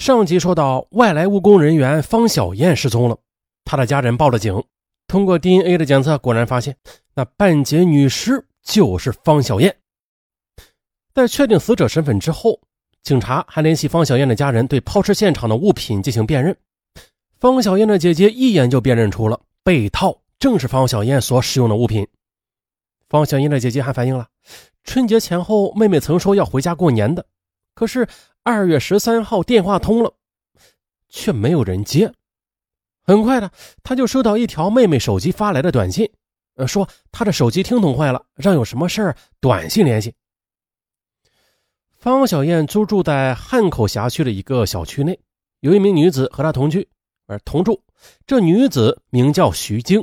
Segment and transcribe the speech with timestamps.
[0.00, 3.18] 上集说到，外来务工人员方小燕失踪了，
[3.66, 4.64] 她的家人报了警。
[5.06, 6.74] 通过 DNA 的检测，果然发现
[7.14, 9.76] 那半截女尸就是方小燕。
[11.12, 12.58] 在确定死者身份之后，
[13.02, 16.56] 警察还联系方小燕的家人，对抛尸现场的物品进行辨认。
[17.38, 22.08] 方小燕的姐姐一眼就辨认出了被套正是方小燕所使用的物品。
[23.10, 24.26] 方小燕的姐姐还反映了，
[24.82, 27.26] 春节前后妹妹曾说要回家过年的，
[27.74, 28.08] 可是
[28.42, 30.12] 二月十三号电话通了，
[31.08, 32.12] 却没有人接。
[33.02, 33.50] 很快的，
[33.82, 36.10] 他就收到一条妹妹手机发来的短信，
[36.54, 40.14] 呃，说他的手机听筒坏了，让有什么事儿短信联系。
[41.98, 45.18] 方小燕租住在汉口辖区的一个小区内，
[45.60, 46.88] 有一名女子和她同居，
[47.26, 47.82] 而同住。
[48.26, 50.02] 这女子名叫徐晶，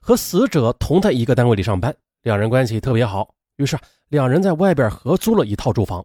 [0.00, 3.32] 和死者同在一个单位里上班，两人关系特别好。
[3.56, 6.04] 于是两人在外边合租了一套住房。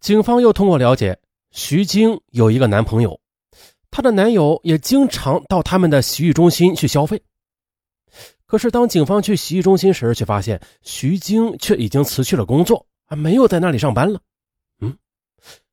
[0.00, 1.18] 警方又通过了解，
[1.50, 3.18] 徐晶有一个男朋友。
[3.90, 7.20] 她的男友也经常到他们的洗浴中心去消费，
[8.46, 14.20] 可是当警方去洗浴中心时，却发现徐晶却已经辞去了工作，啊，没有在那里上班了。
[14.80, 14.96] 嗯，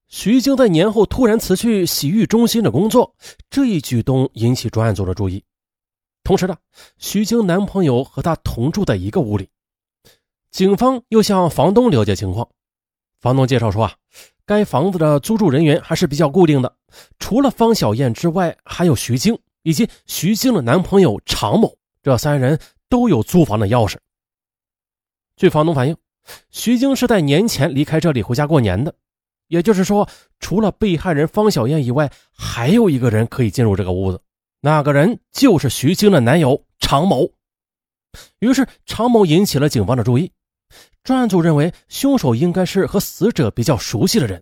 [0.07, 3.13] 徐晶在年后突然辞去洗浴中心的工作，
[3.49, 5.43] 这一举动引起专案组的注意。
[6.23, 6.57] 同时呢，
[6.97, 9.49] 徐晶男朋友和她同住在一个屋里，
[10.51, 12.47] 警方又向房东了解情况，
[13.25, 13.95] 房东介绍说啊。
[14.45, 16.71] 该房子的租住人员还是比较固定的，
[17.17, 23.97] 除了方小燕之外，还有徐晶以及徐晶的男朋友常某，这三人都有租房的钥匙。
[25.37, 25.97] 据房东反映，
[26.51, 28.93] 徐晶是在年前离开这里回家过年的，
[29.47, 30.07] 也就是说，
[30.39, 34.21] 除了被害人方小燕以外，还有一个人可以进入这个屋子，
[34.61, 37.27] 那个人就是徐晶的男友常某。
[38.37, 40.31] 于是，常某引起了警方的注意。
[41.03, 44.41] 专案组认为，凶手应该是和死者比较熟悉的人，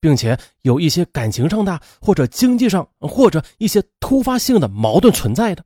[0.00, 5.64] 并且有一些感情上的或者经济上或者一些突发性的矛盾存在的。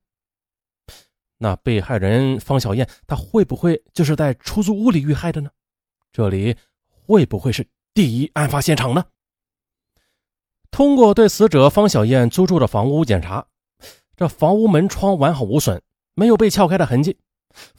[1.39, 5.51] 那被害人方小燕，她会不会就是在出租屋里遇害的呢？
[6.13, 6.57] 这里
[6.89, 9.05] 会不会是第一案发现场呢？
[10.71, 13.47] 通过对死者方小燕租住的房屋检查，
[14.17, 15.83] 这房屋门窗完好无损，
[16.15, 17.19] 没有被撬开的痕迹。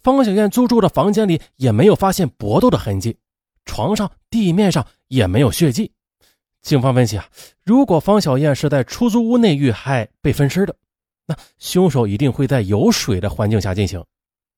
[0.01, 3.17] 方小燕租住的房间里也没有发现搏斗的痕迹，
[3.65, 5.91] 床上、地面上也没有血迹。
[6.61, 7.25] 警方分析啊，
[7.65, 10.75] 如果方小燕是在出租屋内遇害被分尸的，
[11.25, 14.03] 那凶手一定会在有水的环境下进行。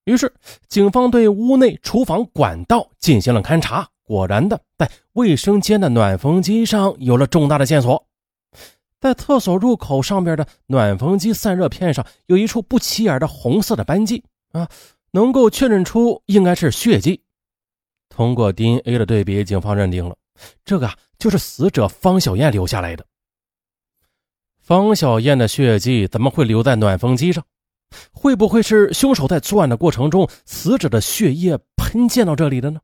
[0.03, 0.31] 于是，
[0.67, 8.05] 警方对屋内厨房管道进行了勘查，果然的，在卫生间的暖风机上有了重大的线索。
[9.01, 14.69] 在厕所入口上边的暖风机散热片上有一处不起眼的红色的斑迹啊。
[15.15, 17.23] 能够确认出应该是血迹，
[18.09, 20.13] 通过 DNA 的对比，警方认定了
[20.65, 23.05] 这个就是死者方小燕留下来的。
[24.59, 27.41] 方小燕的血迹怎么会留在暖风机上？
[28.11, 32.81] 会不会是凶手在作案的过程中，死者的血液喷溅到这里的呢？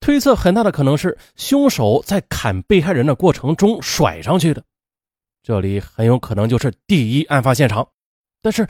[0.00, 4.62] 推测很大的可能是凶手在砍被害人的过程中甩上去的，
[5.42, 7.88] 这里很有可能就是第一案发现场，
[8.42, 8.68] 但是。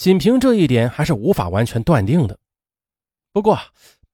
[0.00, 2.38] 仅凭这一点还是无法完全断定的。
[3.34, 3.58] 不过，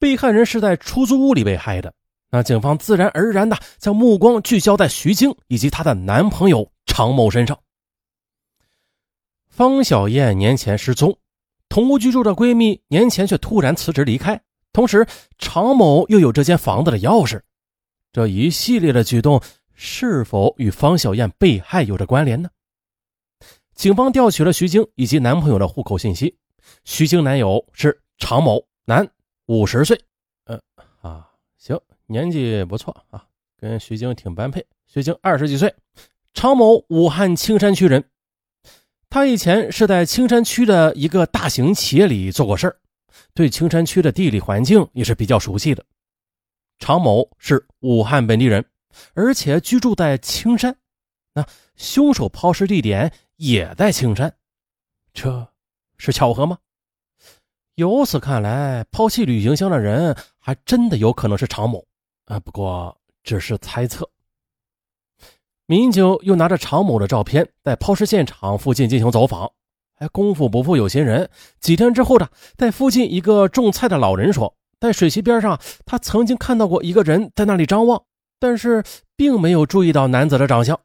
[0.00, 1.94] 被害人是在出租屋里被害的，
[2.28, 7.56] 那警方自然而然的将目光聚焦在徐晶以及她的男朋友常某身上。
[9.48, 11.16] 方小燕年前失踪，
[11.68, 14.40] 同屋居住的闺蜜年前却突然辞职离开，
[14.72, 15.06] 同时
[15.38, 17.40] 常某又有这间房子的钥匙，
[18.12, 19.40] 这一系列的举动
[19.72, 22.50] 是否与方小燕被害有着关联呢？
[23.76, 26.34] 警方调取了徐晶以及男朋友的户口信息。
[26.84, 29.06] 徐晶男友是常某，男，
[29.44, 30.00] 五十岁。
[30.46, 30.58] 嗯
[31.02, 31.28] 啊，
[31.58, 33.22] 行，年纪不错啊，
[33.60, 34.64] 跟徐晶挺般配。
[34.86, 35.72] 徐晶二十几岁，
[36.32, 38.02] 常某武汉青山区人。
[39.10, 42.76] 他以前是在青山区的一个大型企业里做过事儿，
[43.34, 45.84] 对青山区的地理环境也是比较熟悉的。
[46.78, 48.64] 常某是武汉本地人，
[49.12, 50.74] 而且居住在青山。
[51.34, 51.46] 那
[51.76, 53.12] 凶手抛尸地点？
[53.36, 54.34] 也在青山，
[55.12, 55.48] 这
[55.98, 56.58] 是巧合吗？
[57.74, 61.86] 由此看来，抛弃旅行箱的人还真的有可能是常某
[62.24, 62.40] 啊。
[62.40, 64.08] 不过只是猜测。
[65.66, 69.52] 民警又拿着常某的照片，在抛尸现场附近进行走访。
[69.96, 71.28] 哎，功夫不负有心人，
[71.60, 78.02] 几天之后呢，在附近一个种菜的老人说，在水渠边上，他曾经看到过一个人在那里张望，
[78.38, 78.82] 但是
[79.16, 80.80] 并没有注意到男子的长相。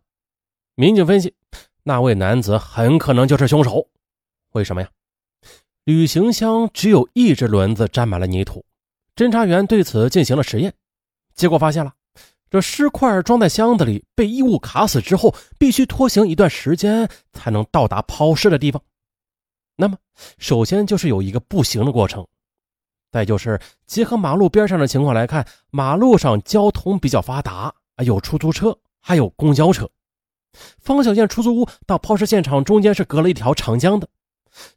[0.75, 1.35] 民警分析。
[1.83, 3.87] 那位男子很可能就是凶手，
[4.51, 4.89] 为什么呀？
[5.83, 8.63] 旅行箱只有一只轮子沾满了泥土。
[9.15, 10.73] 侦查员对此进行了实验，
[11.33, 11.93] 结果发现了
[12.49, 18.81] 这尸块装在箱子里，被异物卡死之后，必须拖行一段时间才能到达抛尸的地方。
[19.75, 19.97] 那么，
[20.37, 22.27] 首先就是有一个步行的过程，
[23.11, 27.73] 再就是结合马路边上的情况来看，马路上交通比较发达，
[28.05, 29.89] 有出租车，还有公交车。
[30.79, 34.07] 方小燕出租屋到抛尸现场中间是隔了一条长江的，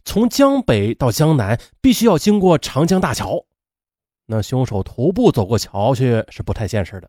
[0.04, 3.44] 从江北到江南必须要经过长江大桥，
[4.26, 7.08] 那凶手徒步走过桥去是不太现实的。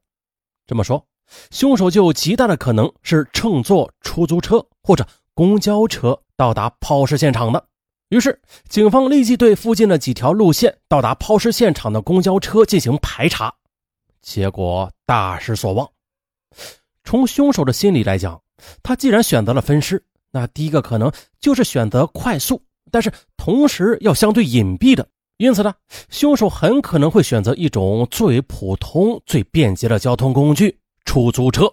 [0.67, 1.05] 这么说，
[1.51, 7.67] 凶手就有极大的可能是乘坐出租车或者公交车到达抛尸现场的。
[8.09, 8.39] 于是，
[8.69, 13.53] 警方立即对附近的几条路线到达抛尸现场的公交车进行排查，
[14.21, 15.89] 结果大失所望。
[17.03, 18.39] 从凶手的心理来讲，
[18.81, 22.61] 他既然选择了分尸，那第一个可能就是选择快速，
[22.91, 25.07] 但是同时要相对隐蔽的。
[25.37, 25.73] 因此呢，
[26.09, 31.69] 凶手很可能会选择一种最普通、最便捷的交通工具——出租车。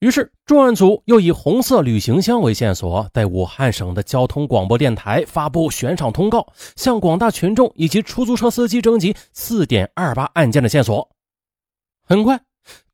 [0.00, 6.46] 于是，重案组又以红色旅行箱为线索，在武汉省的交通广播电台发布悬赏通告，
[6.76, 11.08] 向广大群众以及出租车司机征集四点二八案件的线索。
[12.02, 12.40] 很快，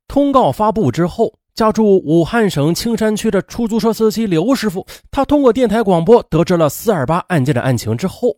[0.09, 8.37] 通告发布之后，家住武汉省青山区的出租车司机刘师傅，他通过电台广播得知了四二八案件的案情之后。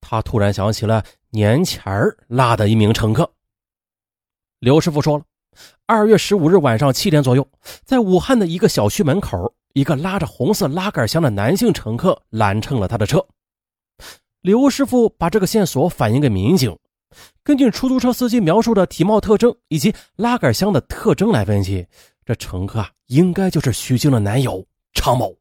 [0.00, 3.30] 他突然想起了年前儿拉的一名乘客。
[4.60, 5.24] 刘师傅说了，
[5.84, 7.46] 二月十五日晚上七点左右，
[7.84, 13.22] 在武汉的一个小区门口，一个拉着红色拉杆箱的男性乘客拦乘了他的车。
[14.40, 16.74] 刘师傅把这个线索反映给民警，
[17.42, 21.86] 根据出租车司机描述的体貌特征以及拉杆箱的特征来分析，
[22.24, 25.36] 这乘客啊，应该就是徐静的男友常某。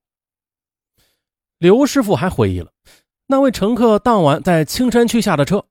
[1.58, 2.72] 刘师傅还回忆了。
[3.26, 5.64] 那位乘客当晚在青山区下的车，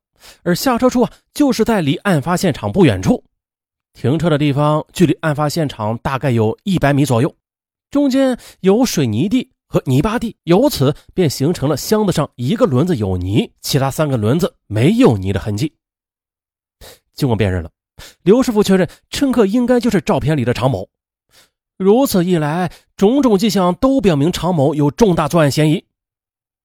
[0.43, 3.23] 而下车处啊，就是在离案发现场不远处，
[3.93, 7.35] 停车的地方距离案发现场大概有一百米左右，
[7.91, 15.75] 中间有水泥地和泥巴地，由此便形成了箱子上一个轮子有泥，其他三个轮子没有泥的痕迹。
[17.13, 17.71] 经过辨认了，
[18.23, 20.89] 刘师傅确认乘客应该就是照片里的常某。
[21.83, 25.85] 如此一来，种种迹象都表明常某有重大作案嫌疑。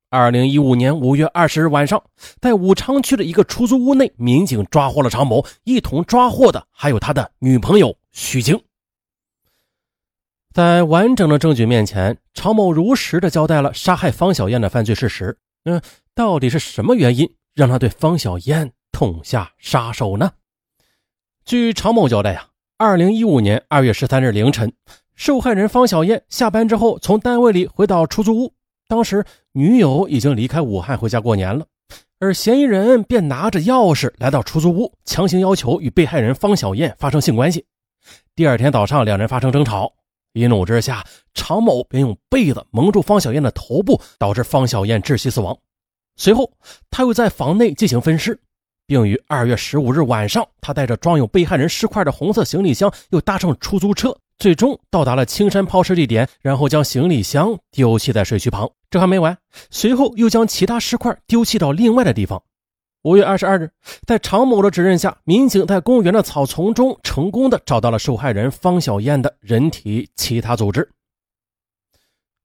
[0.10, 2.02] 二零一五年五月二十日晚上，
[2.40, 8.58] 在武昌区的一个出租屋内，民警抓获了常某，一同抓获的还有他的女朋友徐晶。
[10.54, 15.38] 在完整的证据面前，常某如实的交代了杀害方小燕的犯罪事实。
[15.66, 15.82] 嗯，
[16.16, 20.32] 到底是什么原因让他对方小燕痛下杀手呢？
[21.44, 22.48] 据常某交代呀，
[22.78, 24.72] 二零一五年二月十三日凌晨，
[25.18, 28.54] 受害人方小燕下班之后，从单位里回到出租屋。
[28.88, 31.66] 当时女友已经离开武汉回家过年了，
[32.20, 37.66] 而嫌疑人便拿着钥匙来到出租屋，强行要求与被害人方小燕发生性关系。
[38.36, 39.92] 第二天早上，两人发生争吵，
[40.34, 41.04] 一怒之下，
[41.34, 45.58] 常某便用被子蒙住方小燕的头部，导致方小燕窒息死亡。
[46.16, 46.52] 随后，
[46.92, 48.40] 他又在房内进行分尸，
[48.86, 54.16] 并于二月十五日晚上，他带着装有被害人尸块的红色行李箱，又搭乘出租车。
[54.40, 58.70] 最终到达了青山抛尸地点，然后将行李箱丢弃在水渠旁。
[58.90, 59.38] 这还没完，
[59.70, 62.42] 随后又将其他尸块丢弃到另外的地方。
[63.04, 63.72] 五月二十二日，
[64.06, 70.90] 在常某的指认下，民警在公园的草丛中成功的找到了受害人方小燕的人体其他组织。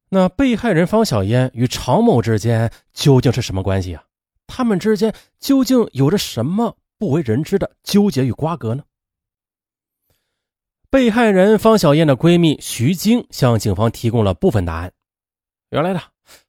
[0.09, 4.05] 那被害人方小燕与常某之间究竟是什么关系啊？
[4.47, 8.83] 他们之间究竟有着什么不为人知的纠结与瓜葛呢？
[10.93, 14.93] 被害人方小燕的闺蜜徐晶向警方提供了部分答案。
[15.71, 16.03] 原来呢，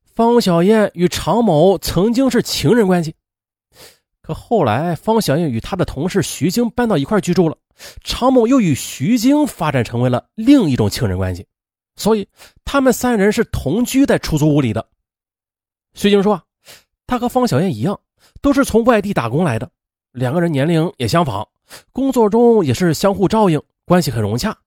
[0.04, 3.16] 方小燕与常某曾经是情人关系，
[4.22, 7.56] 可后来方小燕与她的同事徐晶搬到一块居住了，
[8.04, 11.48] 常某又与徐晶发展成为了另一种情人关系，
[11.96, 12.28] 所以
[12.66, 14.86] 他们三人是同居在出租屋里的。
[15.94, 16.44] 徐晶说，
[17.08, 17.98] 她和方小燕一样，
[18.42, 19.72] 都是从外地打工来的，
[20.12, 21.48] 两个人年龄也相仿，
[21.94, 23.58] 工作中也是相互照应。
[23.86, 24.58] 关系很融洽，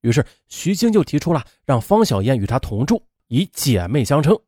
[0.00, 4.38] 于是徐晶就提出了让方小燕与她同住，以姐妹相称。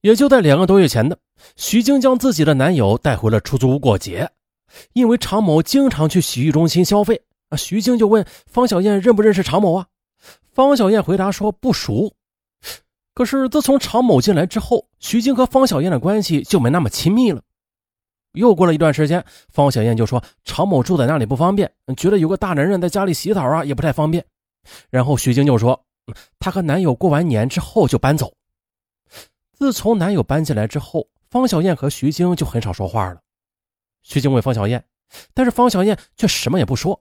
[0.00, 1.18] 也就在两个多月前的，
[1.56, 4.30] 徐晶将自己的男友带回了出租屋过节。
[4.94, 9.86] 因为常某经常去洗浴中心消费，啊，徐晶就问方小燕认不认识常某啊？
[10.50, 12.14] 方小燕回答说不熟。
[13.14, 17.42] 可是自从常某进来之后，徐晶和方小燕的关系就没那么亲密了。
[18.32, 24.24] 又过了一段时间，方小燕就说常某住在那里不方便，觉得有个大男人在家里洗澡啊也不太方便。
[24.90, 25.84] 然后徐晶就说，
[26.38, 28.32] 她和男友过完年之后就搬走。
[29.52, 33.20] 自从男友搬进来之后，方小燕和徐晶就很少说话了。
[34.02, 34.84] 徐晶问方小燕，
[35.34, 37.00] 但是方小燕却什么也不说。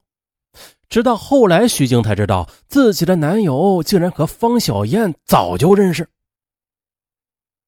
[0.89, 6.09] 直到后来，徐晶才知道自己的男友竟然和方小燕早就认识。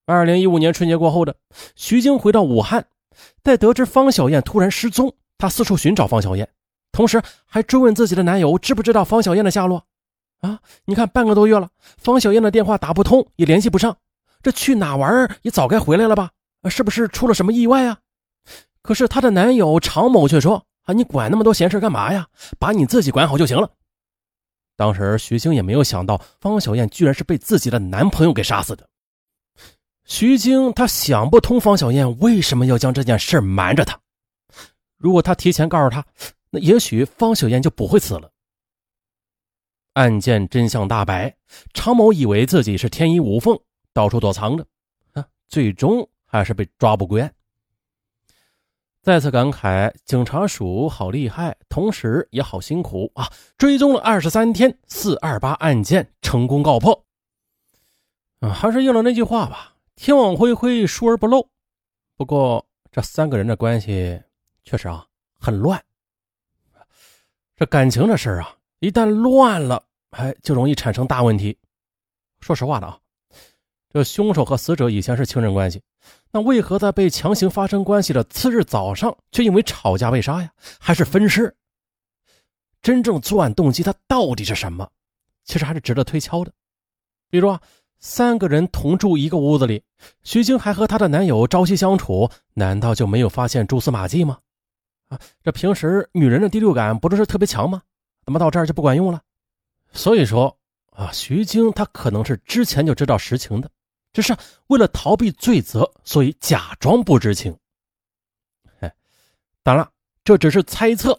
[0.05, 1.37] 二零一五年春节过后的
[1.75, 2.85] 徐晶回到武汉，
[3.43, 6.49] 在得知方小燕突然失踪，她四处寻找方小燕，
[6.91, 9.85] 同时还追问自己的男友知不知道方小燕的下落。
[10.41, 13.97] 啊，你看半个多月了，方小燕的电话打不通，也联系不上，
[14.41, 16.31] 这去哪玩也早该回来了吧？
[16.69, 17.99] 是不是出了什么意外啊？
[18.81, 20.65] 可是她的男友常某却说。
[20.83, 20.91] 啊！
[20.91, 22.27] 你管那么多闲事干嘛呀？
[22.59, 23.69] 把你自己管好就行了。
[24.75, 28.85] 当时徐星也没有想到方小燕居然是被自己的男朋友给杀死的。
[30.05, 33.99] 徐晶她想不通方小燕为什么要将这件事瞒着她。
[34.97, 36.05] 如果她提前告诉她，
[36.49, 38.29] 那也许方小燕就不会死了。
[39.93, 41.35] 案件真相大白，
[41.73, 43.59] 常某以为自己是天衣无缝，
[43.93, 44.65] 到处躲藏着，
[45.13, 47.31] 啊，最终还是被抓捕归案。
[49.03, 53.29] 再次感慨，警察署好厉害，同时也好辛苦啊！
[53.57, 57.05] 追踪了二十三天，四二八案件成功告破。
[58.39, 61.47] 啊，还是应了那句话吧，天网恢恢，疏而不漏。
[62.15, 64.21] 不过这三个人的关系
[64.63, 65.05] 确实啊
[65.39, 65.83] 很乱。
[67.55, 71.57] 这感情的事啊，一旦乱了，哎，就容易产生大问题。
[72.39, 72.99] 说实话的啊，
[73.89, 75.81] 这凶手和死者以前是情人关系。
[76.31, 80.51] 那为何在被强行发生关系的次日早上，却因为吵架被杀呀？
[80.79, 81.55] 还是分尸？
[82.81, 84.89] 真正作案动机，它到底是什么？
[85.45, 86.51] 其实还是值得推敲的。
[87.29, 87.61] 比如啊，
[88.03, 89.81] 三个人同住一个屋子里，
[90.23, 94.37] 徐晶还和她的男友朝夕相处，难道就没有发现蛛丝马迹吗？
[95.07, 97.81] 啊，这平时女人的第六感不都是特别强吗？
[98.25, 99.21] 怎么到这儿就不管用了？
[99.93, 100.53] 所以说
[100.91, 103.71] 啊，徐晶她可能是之前就知道实情的。
[104.11, 104.35] 只是
[104.67, 107.57] 为了逃避罪责，所以假装不知情。
[108.81, 108.93] 哎，
[109.63, 109.89] 当然
[110.25, 111.17] 这只是猜测。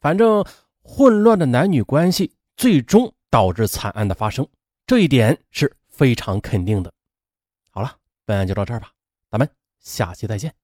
[0.00, 0.42] 反正
[0.80, 4.48] 混乱的男女关系最终导致惨案的发生，
[4.86, 6.92] 这一点是非常肯定的。
[7.70, 8.92] 好了，本案就到这儿吧，
[9.28, 9.50] 咱们
[9.80, 10.54] 下期再见。